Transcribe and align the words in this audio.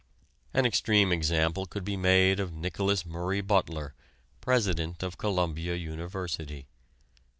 An 0.51 0.65
extreme 0.65 1.11
example 1.11 1.67
could 1.67 1.83
be 1.85 1.95
made 1.95 2.39
of 2.39 2.51
Nicholas 2.51 3.05
Murray 3.05 3.39
Butler, 3.41 3.93
President 4.39 5.03
of 5.03 5.19
Columbia 5.19 5.75
University. 5.75 6.65